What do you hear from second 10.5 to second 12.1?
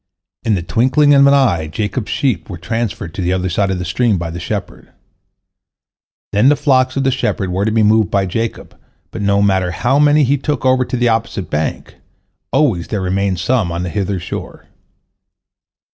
over to the opposite bank,